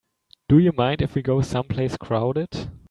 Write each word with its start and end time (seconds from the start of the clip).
Do 0.49 0.57
you 0.57 0.71
mind 0.71 1.03
if 1.03 1.13
we 1.13 1.21
go 1.21 1.41
someplace 1.41 1.95
crowded? 1.95 2.49